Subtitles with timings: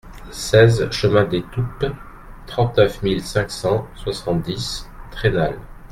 [0.31, 1.85] seize chemin des Toupes,
[2.47, 5.59] trente-neuf mille cinq cent soixante-dix Trenal